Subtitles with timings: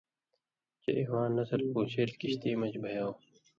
[0.81, 3.11] چے اِواں نسل پون٘شیل کشتی مژ بَھیاؤ۔